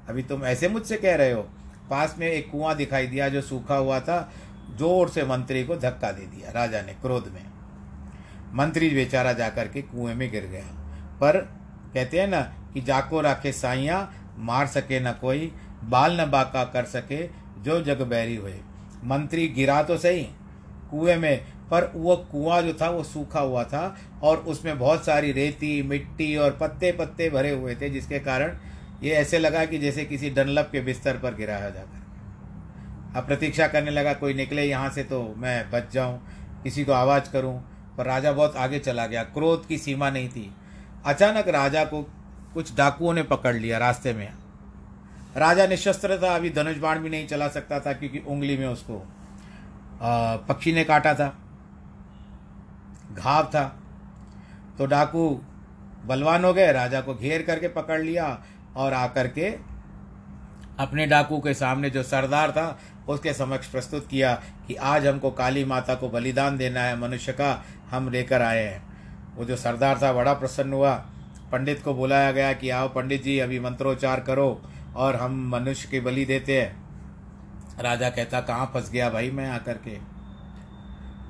[0.10, 1.42] अभी तुम ऐसे मुझसे कह रहे हो?
[1.90, 4.32] पास में एक कुआँ दिखाई दिया जो सूखा हुआ था।
[4.76, 7.47] ज़ोर से मंत्री को धक्का दे दिया। राजा ने क्रोध में
[8.54, 10.66] मंत्री बेचारा जाकर के कुएँ में गिर गया।
[11.20, 11.38] पर
[11.94, 12.42] कहते हैं ना
[12.74, 15.52] कि जाको राखे साइया मार सके न कोई,
[15.84, 17.28] बाल न बाका कर सके,
[17.64, 18.54] जो जग बैरी हुए।
[19.04, 20.24] मंत्री गिरा तो सही,
[20.92, 25.32] कुएँ में, पर वो कुआँ जो था, वो सूखा हुआ था और उसमें बहुत सारी
[25.32, 28.58] रेती, मिट्टी और पत्ते पत्ते भरे हुए थे, जिसके कारण
[29.04, 33.92] ये ऐसे लगा कि जैसे किसी डनलप के बिस्तर पर गिराया जाकर अब प्रतीक्षा करने
[33.92, 36.20] लगा, कोई निकले यहाँ से तो मैं बच जाऊँ,
[36.64, 37.60] किसी को आवाज़ करूँ।
[37.98, 40.52] पर राजा बहुत आगे चला गया। क्रोध की सीमा नहीं थी।
[41.06, 42.02] अचानक राजा को
[42.54, 44.32] कुछ डाकुओं ने पकड़ लिया रास्ते में।
[45.38, 49.06] राजा निशस्त्र था, अभी धनुष बाण भी नहीं चला सकता था क्योंकि उंगली में उसको
[50.48, 51.28] पक्षी ने काटा था।
[53.14, 53.64] घाव था।
[54.78, 55.30] तो डाकू
[56.06, 58.44] बलवान हो गए, राजा को घेर करके पकड़ लिया
[58.76, 59.50] और आकर के
[60.80, 62.80] अपने डाकू के सामने जो सरदार था,
[63.10, 64.34] उसके समक्ष प्रस्तुत किया
[64.68, 68.82] कि आज हमको काली माता को बलिदान देना है, मनुष्य का हम लेकर आए हैं।
[69.36, 70.94] वो जो सरदार था बड़ा प्रसन्न हुआ,
[71.52, 74.62] पंडित को बुलाया गया कि आओ पंडित जी, अभी मंत्रोच्चार करो
[74.96, 79.78] और हम मनुष्य की बलि देते हैं। राजा कहता, कहाँ फंस गया भाई मैं आकर
[79.78, 79.98] के?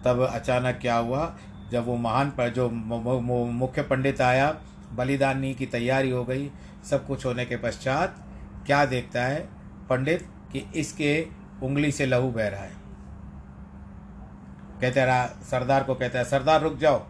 [0.06, 1.36] तब अचानक क्या हुआ,
[1.72, 4.56] जब वो महान पर जो मुख्य पंडित आया,
[4.94, 6.50] बलिदानी की तैयारी हो गई,
[6.90, 8.16] सब कुछ होने के पश्चात
[8.66, 9.48] क्या देखता है
[9.90, 11.28] पंडित कि इसके
[11.64, 12.87] उंगली से लहू बह रहा है।
[14.82, 17.06] कहते रहा सरदार को कहता है, सरदार रुक जाओ।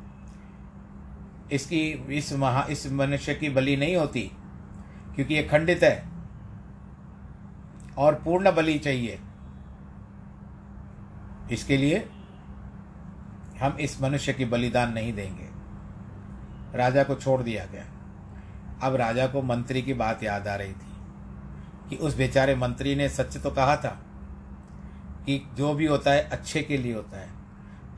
[1.52, 4.32] इसकी, इस महा, इस मनुष्य की बलि नहीं होती,
[5.16, 6.04] क्योंकि ये खंडित है,
[7.98, 9.20] और पूर्ण बलि चाहिए।
[11.52, 12.10] इसके लिए
[13.62, 15.48] हम इस मनुष्य की बलिदान नहीं देंगे।
[16.78, 17.86] राजा को छोड़ दिया गया।
[18.84, 20.92] अब राजा को मंत्री की बात याद आ रही थी,
[21.90, 23.98] कि उस बेचारे मंत्री ने सच तो कहा था,
[25.26, 27.37] कि जो भी होता है, अच्छे के लिए होता है।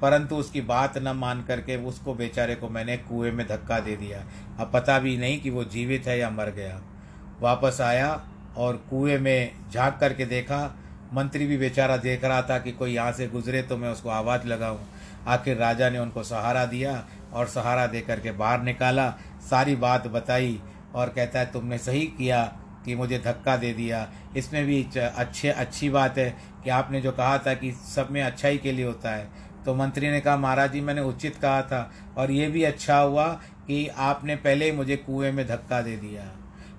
[0.02, 4.24] परंतु उसकी बात न मान करके उसको बेचारे को मैंने कुएँ में धक्का दे दिया।
[4.60, 6.80] अब पता भी नहीं कि वो जीवित है या मर गया।
[7.42, 8.10] वापस आया
[8.58, 10.78] और कुएँ में झाँक करके देखा।
[11.14, 14.46] मंत्री भी बेचारा देख रहा था कि कोई यहाँ से गुजरे तो मैं उसको आवाज़
[14.48, 14.80] लगाऊँ।
[15.28, 19.10] आखिर राजा ने उनको सहारा दिया और सहारा दे करके बाहर निकाला।
[19.50, 20.60] सारी बात बताई
[20.96, 22.44] और कहता है, तुमने सही किया
[22.86, 26.30] कि मुझे धक्का दे दिया। इसमें भी अच्छे, अच्छी बात है
[26.64, 29.28] कि आपने जो कहा था कि सब में अच्छाई के लिए होता है।
[29.70, 33.28] तो मंत्री ने कहा, महाराज जी, मैंने उचित कहा था और ये भी अच्छा हुआ
[33.68, 36.24] कि आपने पहले ही मुझे कुएँ में धक्का दे दिया।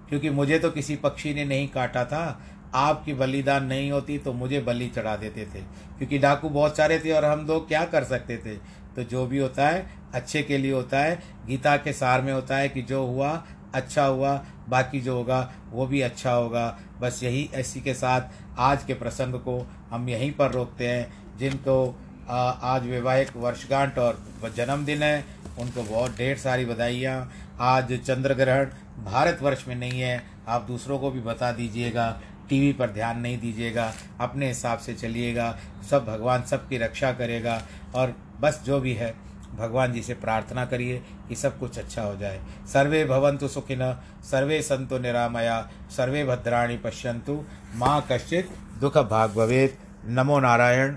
[0.08, 2.42] क्योंकि मुझे तो किसी पक्षी ने नहीं काटा था।
[2.74, 5.60] आपकी बलिदान नहीं होती तो मुझे बलि चढ़ा देते थे।
[5.98, 8.54] क्योंकि डाकू बहुत सारे थे और हम दो क्या कर सकते थे?
[8.96, 12.56] तो जो भी होता है, अच्छे के लिए होता है। गीता के सार में होता
[12.56, 17.50] है कि जो हुआ अच्छा हुआ, बाकी जो होगा, वो भी अच्छा होगा। बस यही,
[17.54, 18.20] ऐसी के साथ
[18.58, 22.00] आज के प्रसंग को हम यहीं पर रोकते हैं। जिनको
[22.30, 24.24] आज वैवाहिक वर्षगांठ और
[24.56, 25.24] जन्मदिन है।
[25.58, 28.66] उनको बहुत ढेर सारी बधाइयाँ। आज चंद्र ग्रहण
[29.04, 33.94] भारतवर्ष में नहीं है। आप दूसरों को भी बता दीजिएगा। टीवी पर ध्यान नहीं दीजिएगा।
[34.20, 35.58] अपने हिसाब से चलिएगा।
[35.90, 37.62] सब भगवान सबकी रक्षा करेगा।
[37.94, 39.14] और बस जो भी है,
[39.56, 42.40] भगवान जी से प्रार्थना करिए कि सब कुछ अच्छा हो जाए।
[42.72, 48.50] सर्वे भवंतु सुखिन, सर्वे संतु निरामया, सर्वे भद्राणी पश्यंतु माँ कश्चित
[48.80, 50.96] दुख भाग भवेत। नमो नारायण।